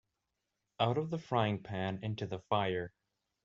Out 0.79 0.97
of 0.97 1.11
the 1.11 1.19
frying-pan 1.19 1.99
into 2.01 2.25
the 2.25 2.39
fire. 2.39 2.91